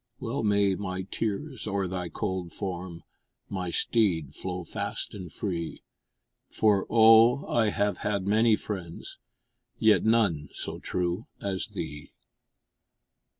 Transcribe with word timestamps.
Well 0.19 0.41
may 0.41 0.73
my 0.73 1.03
tears 1.03 1.67
o'er 1.67 1.87
thy 1.87 2.09
cold 2.09 2.51
form, 2.51 3.03
My 3.49 3.69
steed, 3.69 4.33
flow 4.33 4.63
fast 4.63 5.13
and 5.13 5.31
free, 5.31 5.83
For, 6.49 6.87
oh! 6.89 7.45
I 7.47 7.69
have 7.69 7.99
had 7.99 8.25
many 8.25 8.55
friends, 8.55 9.19
Yet 9.77 10.03
none 10.03 10.49
so 10.55 10.79
true 10.79 11.27
as 11.39 11.67
thee! 11.75 12.09